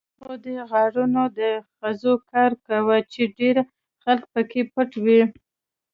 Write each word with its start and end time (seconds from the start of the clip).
خو 0.21 0.31
دې 0.43 0.55
غارونو 0.69 1.23
د 1.39 1.41
خزو 1.77 2.13
کار 2.31 2.51
کاوه، 2.65 2.97
چې 3.11 3.21
ډېر 3.37 3.55
خلک 4.03 4.23
پکې 4.33 4.61
پټ 4.73 4.91
وو. 5.03 5.21